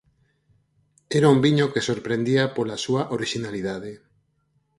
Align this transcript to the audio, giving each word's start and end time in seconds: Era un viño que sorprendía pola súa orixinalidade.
Era 1.19 1.27
un 1.35 1.39
viño 1.45 1.65
que 1.73 1.85
sorprendía 1.89 2.43
pola 2.55 2.77
súa 2.85 3.01
orixinalidade. 3.17 3.91